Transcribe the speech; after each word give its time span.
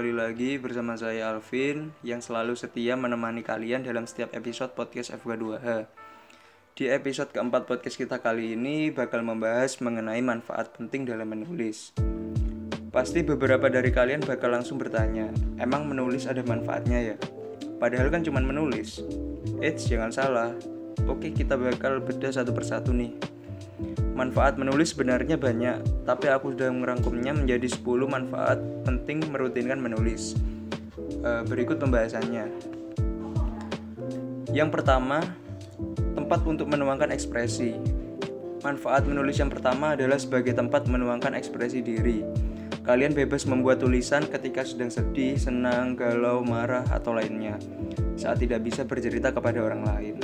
kembali 0.00 0.16
lagi 0.16 0.56
bersama 0.56 0.96
saya 0.96 1.28
Alvin 1.28 1.92
yang 2.00 2.24
selalu 2.24 2.56
setia 2.56 2.96
menemani 2.96 3.44
kalian 3.44 3.84
dalam 3.84 4.08
setiap 4.08 4.32
episode 4.32 4.72
podcast 4.72 5.12
FK2H. 5.12 5.92
Di 6.72 6.88
episode 6.88 7.28
keempat 7.36 7.68
podcast 7.68 8.00
kita 8.00 8.16
kali 8.16 8.56
ini 8.56 8.88
bakal 8.88 9.20
membahas 9.20 9.76
mengenai 9.84 10.24
manfaat 10.24 10.72
penting 10.72 11.04
dalam 11.04 11.28
menulis. 11.28 11.92
Pasti 12.88 13.20
beberapa 13.20 13.68
dari 13.68 13.92
kalian 13.92 14.24
bakal 14.24 14.56
langsung 14.56 14.80
bertanya, 14.80 15.36
emang 15.60 15.84
menulis 15.84 16.24
ada 16.24 16.40
manfaatnya 16.48 17.12
ya? 17.12 17.16
Padahal 17.76 18.08
kan 18.08 18.24
cuma 18.24 18.40
menulis. 18.40 19.04
Eits, 19.60 19.84
jangan 19.84 20.08
salah. 20.08 20.56
Oke, 21.12 21.28
kita 21.28 21.60
bakal 21.60 22.00
bedah 22.00 22.32
satu 22.32 22.56
persatu 22.56 22.96
nih. 22.96 23.20
Manfaat 24.20 24.60
menulis 24.60 24.92
sebenarnya 24.92 25.40
banyak, 25.40 26.04
tapi 26.04 26.28
aku 26.28 26.52
sudah 26.52 26.68
merangkumnya 26.68 27.32
menjadi 27.32 27.72
10 27.72 28.04
manfaat 28.04 28.60
penting 28.84 29.24
merutinkan 29.32 29.80
menulis. 29.80 30.36
E, 31.24 31.30
berikut 31.48 31.80
pembahasannya. 31.80 32.52
Yang 34.52 34.70
pertama, 34.76 35.24
tempat 36.12 36.44
untuk 36.44 36.68
menuangkan 36.68 37.14
ekspresi. 37.16 37.80
Manfaat 38.60 39.08
menulis 39.08 39.40
yang 39.40 39.48
pertama 39.48 39.96
adalah 39.96 40.20
sebagai 40.20 40.52
tempat 40.52 40.84
menuangkan 40.84 41.32
ekspresi 41.32 41.80
diri. 41.80 42.20
Kalian 42.84 43.16
bebas 43.16 43.48
membuat 43.48 43.80
tulisan 43.80 44.28
ketika 44.28 44.68
sedang 44.68 44.92
sedih, 44.92 45.40
senang, 45.40 45.96
galau, 45.96 46.44
marah, 46.44 46.84
atau 46.92 47.16
lainnya, 47.16 47.56
saat 48.20 48.42
tidak 48.44 48.60
bisa 48.68 48.84
bercerita 48.84 49.32
kepada 49.32 49.64
orang 49.64 49.84
lain. 49.84 50.16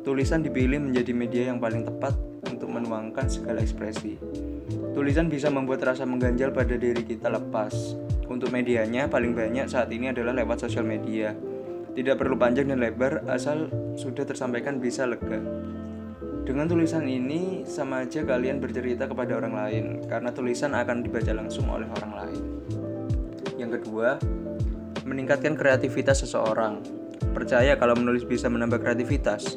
Tulisan 0.00 0.40
dipilih 0.40 0.80
menjadi 0.80 1.12
media 1.12 1.42
yang 1.52 1.60
paling 1.60 1.84
tepat 1.84 2.16
menuangkan 2.84 3.26
segala 3.32 3.64
ekspresi. 3.64 4.20
Tulisan 4.92 5.32
bisa 5.32 5.48
membuat 5.48 5.82
rasa 5.88 6.04
mengganjal 6.04 6.52
pada 6.52 6.76
diri 6.76 7.00
kita 7.00 7.32
lepas. 7.32 7.96
Untuk 8.28 8.52
medianya 8.52 9.08
paling 9.08 9.32
banyak 9.32 9.64
saat 9.66 9.88
ini 9.88 10.12
adalah 10.12 10.36
lewat 10.36 10.68
sosial 10.68 10.84
media. 10.84 11.32
Tidak 11.96 12.14
perlu 12.20 12.36
panjang 12.36 12.68
dan 12.68 12.84
lebar, 12.84 13.24
asal 13.32 13.72
sudah 13.96 14.28
tersampaikan 14.28 14.76
bisa 14.76 15.08
lega. 15.08 15.40
Dengan 16.44 16.68
tulisan 16.68 17.08
ini, 17.08 17.64
sama 17.64 18.04
aja 18.04 18.20
kalian 18.20 18.60
bercerita 18.60 19.08
kepada 19.08 19.40
orang 19.40 19.54
lain, 19.56 19.84
karena 20.04 20.28
tulisan 20.28 20.76
akan 20.76 21.00
dibaca 21.00 21.32
langsung 21.32 21.64
oleh 21.72 21.88
orang 21.88 22.12
lain. 22.20 22.42
Yang 23.56 23.80
kedua, 23.80 24.20
meningkatkan 25.08 25.56
kreativitas 25.56 26.20
seseorang. 26.20 26.84
Percaya 27.32 27.80
kalau 27.80 27.96
menulis 27.96 28.28
bisa 28.28 28.52
menambah 28.52 28.82
kreativitas, 28.82 29.56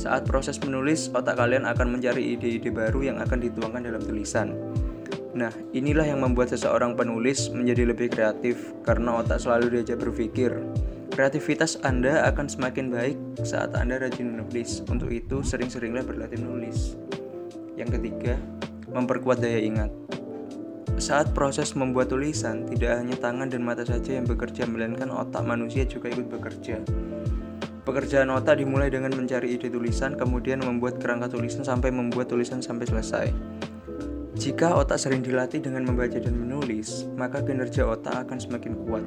saat 0.00 0.24
proses 0.24 0.56
menulis, 0.64 1.12
otak 1.12 1.36
kalian 1.36 1.68
akan 1.68 2.00
mencari 2.00 2.32
ide-ide 2.32 2.72
baru 2.72 3.04
yang 3.04 3.20
akan 3.20 3.36
dituangkan 3.36 3.84
dalam 3.84 4.00
tulisan. 4.00 4.56
Nah, 5.36 5.52
inilah 5.76 6.08
yang 6.08 6.24
membuat 6.24 6.56
seseorang 6.56 6.96
penulis 6.96 7.52
menjadi 7.52 7.92
lebih 7.92 8.08
kreatif 8.08 8.72
karena 8.80 9.20
otak 9.20 9.44
selalu 9.44 9.76
diajak 9.76 10.00
berpikir. 10.00 10.56
Kreativitas 11.12 11.76
Anda 11.84 12.24
akan 12.32 12.48
semakin 12.48 12.88
baik 12.88 13.44
saat 13.44 13.76
Anda 13.76 14.00
rajin 14.00 14.40
menulis. 14.40 14.80
Untuk 14.88 15.12
itu, 15.12 15.44
sering-seringlah 15.44 16.08
berlatih 16.08 16.40
menulis. 16.40 16.96
Yang 17.76 18.00
ketiga, 18.00 18.40
memperkuat 18.88 19.44
daya 19.44 19.60
ingat. 19.60 19.92
Saat 20.96 21.36
proses 21.36 21.76
membuat 21.76 22.08
tulisan, 22.08 22.64
tidak 22.64 23.04
hanya 23.04 23.16
tangan 23.20 23.52
dan 23.52 23.60
mata 23.60 23.84
saja 23.84 24.16
yang 24.16 24.24
bekerja, 24.24 24.64
melainkan 24.64 25.12
otak 25.12 25.44
manusia 25.44 25.84
juga 25.84 26.08
ikut 26.08 26.32
bekerja. 26.32 26.80
Pekerjaan 27.90 28.30
otak 28.30 28.62
dimulai 28.62 28.86
dengan 28.86 29.10
mencari 29.10 29.58
ide 29.58 29.66
tulisan, 29.66 30.14
kemudian 30.14 30.62
membuat 30.62 31.02
kerangka 31.02 31.26
tulisan 31.26 31.66
sampai 31.66 31.90
membuat 31.90 32.30
tulisan 32.30 32.62
sampai 32.62 32.86
selesai. 32.86 33.26
Jika 34.38 34.78
otak 34.78 34.94
sering 34.94 35.26
dilatih 35.26 35.58
dengan 35.58 35.82
membaca 35.82 36.14
dan 36.22 36.38
menulis, 36.38 37.10
maka 37.18 37.42
kinerja 37.42 37.82
otak 37.90 38.14
akan 38.14 38.38
semakin 38.38 38.78
kuat. 38.86 39.02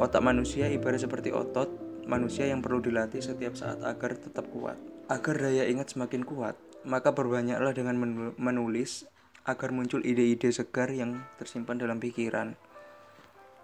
Otak 0.00 0.24
manusia 0.24 0.64
ibarat 0.64 1.04
seperti 1.04 1.28
otot 1.28 1.68
manusia 2.08 2.48
yang 2.48 2.64
perlu 2.64 2.80
dilatih 2.80 3.20
setiap 3.20 3.52
saat 3.52 3.84
agar 3.84 4.16
tetap 4.16 4.48
kuat. 4.48 4.80
Agar 5.12 5.36
daya 5.36 5.68
ingat 5.68 5.92
semakin 5.92 6.24
kuat, 6.24 6.56
maka 6.88 7.12
berbanyaklah 7.12 7.76
dengan 7.76 8.00
menulis 8.40 9.04
agar 9.44 9.76
muncul 9.76 10.00
ide-ide 10.00 10.48
segar 10.56 10.88
yang 10.88 11.20
tersimpan 11.36 11.76
dalam 11.76 12.00
pikiran. 12.00 12.56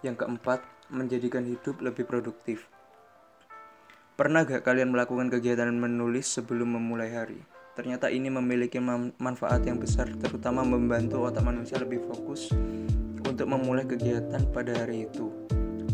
Yang 0.05 0.21
keempat, 0.21 0.61
menjadikan 0.93 1.41
hidup 1.41 1.81
lebih 1.81 2.05
produktif. 2.05 2.69
Pernah 4.23 4.47
gak 4.47 4.63
kalian 4.63 4.95
melakukan 4.95 5.27
kegiatan 5.27 5.67
menulis 5.67 6.31
sebelum 6.31 6.79
memulai 6.79 7.11
hari? 7.11 7.43
Ternyata 7.75 8.07
ini 8.07 8.31
memiliki 8.31 8.79
manfaat 9.19 9.67
yang 9.67 9.83
besar, 9.83 10.07
terutama 10.15 10.63
membantu 10.63 11.27
otak 11.27 11.43
manusia 11.43 11.75
lebih 11.75 11.99
fokus 12.07 12.47
untuk 13.19 13.43
memulai 13.51 13.83
kegiatan 13.83 14.47
pada 14.47 14.79
hari 14.79 15.11
itu. 15.11 15.27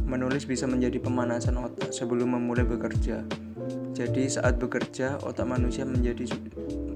Menulis 0.05 0.45
bisa 0.45 0.69
menjadi 0.69 1.01
pemanasan 1.01 1.57
otak 1.57 1.89
sebelum 1.89 2.37
memulai 2.37 2.69
bekerja. 2.69 3.25
Jadi 3.97 4.29
saat 4.29 4.61
bekerja, 4.61 5.17
otak 5.25 5.49
manusia 5.49 5.81
menjadi 5.81 6.29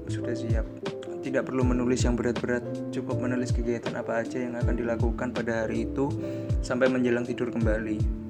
sudah 0.06 0.38
siap. 0.38 0.70
Tidak 1.18 1.42
perlu 1.42 1.66
menulis 1.66 2.06
yang 2.06 2.14
berat-berat, 2.14 2.62
cukup 2.94 3.18
menulis 3.18 3.50
kegiatan 3.50 3.90
apa 3.98 4.22
aja 4.22 4.38
yang 4.38 4.54
akan 4.54 4.78
dilakukan 4.78 5.34
pada 5.34 5.66
hari 5.66 5.82
itu 5.82 6.14
sampai 6.62 6.86
menjelang 6.86 7.26
tidur 7.26 7.50
kembali. 7.50 8.22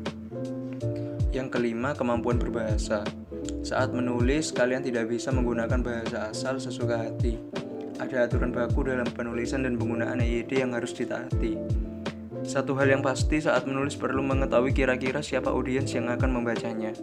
Yang 1.34 1.58
kelima, 1.58 1.98
kemampuan 1.98 2.38
berbahasa. 2.38 3.02
Saat 3.66 3.90
menulis, 3.90 4.54
kalian 4.54 4.86
tidak 4.86 5.10
bisa 5.10 5.34
menggunakan 5.34 5.82
bahasa 5.82 6.30
asal 6.30 6.62
sesuka 6.62 6.94
hati. 6.94 7.34
Ada 7.98 8.30
aturan 8.30 8.54
baku 8.54 8.86
dalam 8.86 9.02
penulisan 9.10 9.66
dan 9.66 9.74
penggunaan 9.74 10.22
EYD 10.22 10.62
yang 10.62 10.78
harus 10.78 10.94
ditaati. 10.94 11.58
Satu 12.46 12.78
hal 12.78 12.86
yang 12.86 13.02
pasti 13.02 13.42
saat 13.42 13.66
menulis 13.66 13.98
perlu 13.98 14.22
mengetahui 14.22 14.70
kira-kira 14.70 15.26
siapa 15.26 15.50
audiens 15.50 15.90
yang 15.90 16.06
akan 16.06 16.38
membacanya, 16.38 16.94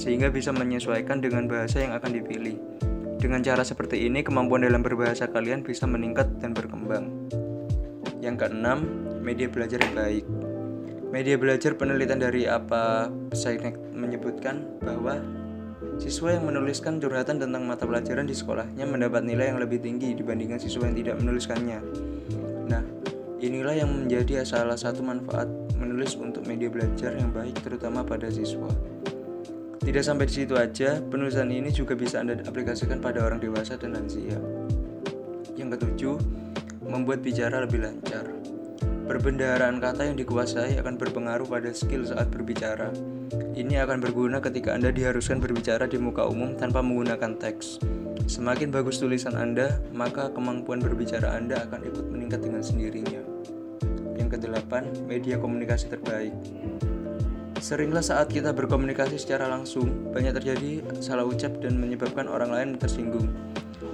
sehingga 0.00 0.32
bisa 0.32 0.48
menyesuaikan 0.48 1.20
dengan 1.20 1.44
bahasa 1.44 1.84
yang 1.84 1.92
akan 1.92 2.08
dipilih. 2.08 2.56
Dengan 3.20 3.44
cara 3.44 3.68
seperti 3.68 4.08
ini, 4.08 4.24
kemampuan 4.24 4.64
dalam 4.64 4.80
berbahasa 4.80 5.28
kalian 5.28 5.60
bisa 5.60 5.84
meningkat 5.84 6.40
dan 6.40 6.56
berkembang. 6.56 7.28
Yang 8.24 8.48
keenam, 8.48 8.88
media 9.20 9.52
belajar 9.52 9.76
yang 9.84 9.92
baik. 9.92 10.24
Media 11.14 11.38
belajar 11.38 11.78
penelitian 11.78 12.18
dari 12.18 12.42
apa 12.50 13.06
Sainek 13.30 13.78
menyebutkan 13.94 14.66
bahwa 14.82 15.22
siswa 15.94 16.34
yang 16.34 16.42
menuliskan 16.42 16.98
curhatan 16.98 17.38
tentang 17.38 17.62
mata 17.70 17.86
pelajaran 17.86 18.26
di 18.26 18.34
sekolahnya 18.34 18.82
mendapat 18.82 19.22
nilai 19.22 19.54
yang 19.54 19.62
lebih 19.62 19.78
tinggi 19.78 20.18
dibandingkan 20.18 20.58
siswa 20.58 20.90
yang 20.90 20.98
tidak 20.98 21.14
menuliskannya. 21.22 21.78
Nah, 22.66 22.82
inilah 23.38 23.78
yang 23.78 23.94
menjadi 23.94 24.42
salah 24.42 24.74
satu 24.74 25.06
manfaat 25.06 25.46
menulis 25.78 26.18
untuk 26.18 26.50
media 26.50 26.66
belajar 26.66 27.14
yang 27.14 27.30
baik 27.30 27.62
terutama 27.62 28.02
pada 28.02 28.26
siswa. 28.26 28.66
Tidak 29.86 30.02
sampai 30.02 30.26
di 30.26 30.34
situ 30.34 30.58
aja, 30.58 30.98
penulisan 30.98 31.46
ini 31.46 31.70
juga 31.70 31.94
bisa 31.94 32.26
Anda 32.26 32.42
aplikasikan 32.42 32.98
pada 32.98 33.22
orang 33.22 33.38
dewasa 33.38 33.78
dan 33.78 33.94
lansia. 33.94 34.34
Yang 35.54 35.78
ketujuh, 35.78 36.18
membuat 36.90 37.22
bicara 37.22 37.62
lebih 37.62 37.86
lancar. 37.86 38.33
Perbendaharaan 39.04 39.84
kata 39.84 40.08
yang 40.08 40.16
dikuasai 40.16 40.80
akan 40.80 40.96
berpengaruh 40.96 41.44
pada 41.44 41.68
skill 41.76 42.08
saat 42.08 42.32
berbicara. 42.32 42.88
Ini 43.52 43.84
akan 43.84 44.00
berguna 44.00 44.40
ketika 44.40 44.72
Anda 44.72 44.88
diharuskan 44.88 45.44
berbicara 45.44 45.84
di 45.84 46.00
muka 46.00 46.24
umum 46.24 46.56
tanpa 46.56 46.80
menggunakan 46.80 47.36
teks. 47.36 47.84
Semakin 48.24 48.72
bagus 48.72 49.04
tulisan 49.04 49.36
Anda, 49.36 49.76
maka 49.92 50.32
kemampuan 50.32 50.80
berbicara 50.80 51.36
Anda 51.36 51.68
akan 51.68 51.84
ikut 51.84 52.06
meningkat 52.08 52.48
dengan 52.48 52.64
sendirinya. 52.64 53.20
Yang 54.16 54.40
kedelapan, 54.40 54.88
media 55.04 55.36
komunikasi 55.36 55.92
terbaik. 55.92 56.32
Seringlah 57.60 58.00
saat 58.00 58.32
kita 58.32 58.56
berkomunikasi 58.56 59.20
secara 59.20 59.52
langsung, 59.52 60.12
banyak 60.16 60.32
terjadi 60.40 60.80
salah 61.04 61.28
ucap 61.28 61.60
dan 61.60 61.76
menyebabkan 61.76 62.24
orang 62.24 62.56
lain 62.56 62.68
tersinggung. 62.80 63.28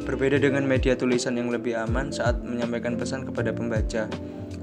Berbeda 0.07 0.39
dengan 0.39 0.67
media 0.67 0.95
tulisan 0.95 1.35
yang 1.35 1.51
lebih 1.51 1.75
aman 1.75 2.15
saat 2.15 2.39
menyampaikan 2.43 2.95
pesan 2.95 3.27
kepada 3.27 3.51
pembaca, 3.55 4.07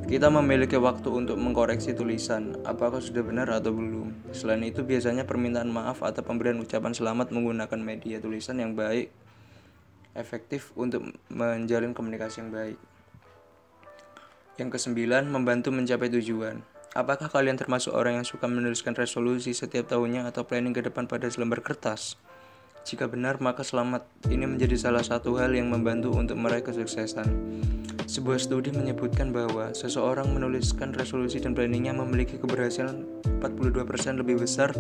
kita 0.07 0.31
memiliki 0.31 0.79
waktu 0.79 1.12
untuk 1.12 1.35
mengkoreksi 1.35 1.91
tulisan, 1.91 2.56
apakah 2.63 3.03
sudah 3.03 3.28
benar 3.28 3.51
atau 3.51 3.75
belum. 3.75 4.31
Selain 4.31 4.64
itu, 4.64 4.79
biasanya 4.87 5.28
permintaan 5.28 5.67
maaf 5.67 5.99
atau 5.99 6.23
pemberian 6.23 6.55
ucapan 6.64 6.96
selamat 6.96 7.35
menggunakan 7.35 7.76
media 7.76 8.23
tulisan 8.23 8.64
yang 8.64 8.72
baik 8.72 9.11
efektif 10.16 10.72
untuk 10.79 11.11
menjalin 11.28 11.91
komunikasi 11.91 12.40
yang 12.40 12.49
baik. 12.55 12.79
Yang 14.55 14.79
kesembilan, 14.79 15.28
membantu 15.28 15.76
mencapai 15.76 16.08
tujuan. 16.09 16.64
Apakah 16.96 17.29
kalian 17.29 17.59
termasuk 17.59 17.93
orang 17.93 18.23
yang 18.23 18.26
suka 18.26 18.47
menuliskan 18.49 18.97
resolusi 18.97 19.53
setiap 19.53 19.91
tahunnya 19.91 20.26
atau 20.31 20.47
planning 20.47 20.73
ke 20.73 20.81
depan 20.81 21.05
pada 21.05 21.29
selembar 21.29 21.61
kertas? 21.61 22.17
Jika 22.87 23.05
benar, 23.11 23.43
maka 23.43 23.61
selamat. 23.61 24.08
Ini 24.31 24.47
menjadi 24.47 24.79
salah 24.79 25.03
satu 25.03 25.35
hal 25.37 25.52
yang 25.52 25.70
membantu 25.70 26.16
untuk 26.16 26.40
meraih 26.40 26.64
kesuksesan. 26.64 27.28
Sebuah 28.07 28.39
studi 28.39 28.71
menyebutkan 28.71 29.35
bahwa 29.35 29.75
seseorang 29.75 30.31
menuliskan 30.31 30.95
resolusi 30.95 31.43
dan 31.43 31.51
planningnya 31.51 31.91
memiliki 31.91 32.39
keberhasilan 32.39 33.03
42% 33.43 34.23
lebih 34.23 34.39
besar 34.39 34.71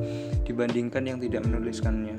dibandingkan 0.47 1.03
yang 1.03 1.19
tidak 1.19 1.43
menuliskannya. 1.43 2.15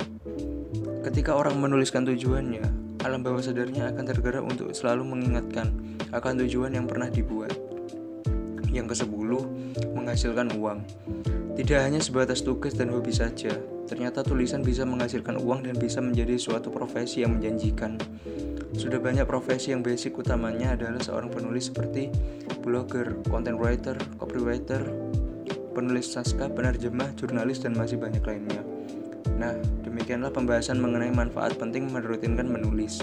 Ketika 1.00 1.32
orang 1.32 1.56
menuliskan 1.64 2.04
tujuannya, 2.04 2.60
alam 3.08 3.24
bawah 3.24 3.40
sadarnya 3.40 3.88
akan 3.88 4.04
tergerak 4.04 4.44
untuk 4.44 4.68
selalu 4.76 5.16
mengingatkan 5.16 5.72
akan 6.12 6.44
tujuan 6.44 6.76
yang 6.76 6.84
pernah 6.84 7.08
dibuat. 7.08 7.56
Yang 8.68 8.92
ke-10, 8.92 9.30
menghasilkan 9.96 10.52
uang. 10.60 10.84
Tidak 11.56 11.78
hanya 11.80 12.04
sebatas 12.04 12.44
tugas 12.44 12.76
dan 12.76 12.92
hobi 12.92 13.16
saja, 13.16 13.56
ternyata 13.88 14.20
tulisan 14.20 14.60
bisa 14.60 14.84
menghasilkan 14.84 15.40
uang 15.40 15.64
dan 15.64 15.74
bisa 15.80 16.04
menjadi 16.04 16.36
suatu 16.36 16.68
profesi 16.68 17.24
yang 17.24 17.40
menjanjikan. 17.40 17.96
Sudah 18.76 19.00
banyak 19.00 19.24
profesi 19.24 19.72
yang 19.72 19.80
basic 19.80 20.18
utamanya 20.20 20.76
adalah 20.76 21.00
seorang 21.00 21.32
penulis 21.32 21.72
seperti 21.72 22.12
blogger, 22.60 23.16
content 23.28 23.56
writer, 23.56 23.96
copywriter, 24.20 24.84
penulis 25.72 26.10
naskah, 26.12 26.50
penerjemah, 26.52 27.14
jurnalis, 27.14 27.62
dan 27.62 27.72
masih 27.78 27.96
banyak 27.96 28.20
lainnya. 28.26 28.60
Nah, 29.38 29.54
demikianlah 29.86 30.34
pembahasan 30.34 30.82
mengenai 30.82 31.14
manfaat 31.14 31.54
penting 31.54 31.88
merutinkan 31.88 32.50
menulis. 32.50 32.98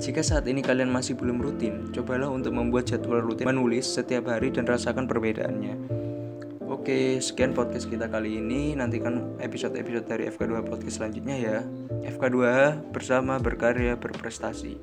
Jika 0.00 0.24
saat 0.24 0.48
ini 0.48 0.64
kalian 0.64 0.88
masih 0.88 1.12
belum 1.14 1.44
rutin, 1.44 1.92
cobalah 1.92 2.32
untuk 2.32 2.56
membuat 2.56 2.88
jadwal 2.88 3.20
rutin 3.20 3.44
menulis 3.44 3.84
setiap 3.84 4.32
hari 4.32 4.48
dan 4.48 4.64
rasakan 4.64 5.04
perbedaannya. 5.04 5.76
Oke, 6.82 7.22
sekian 7.22 7.54
podcast 7.54 7.86
kita 7.86 8.10
kali 8.10 8.42
ini. 8.42 8.74
Nantikan 8.74 9.38
episode-episode 9.38 10.02
dari 10.02 10.26
FK2 10.26 10.66
podcast 10.66 10.98
selanjutnya 10.98 11.36
ya. 11.38 11.58
FK2 12.10 12.42
bersama 12.90 13.38
berkarya 13.38 13.94
berprestasi. 13.94 14.82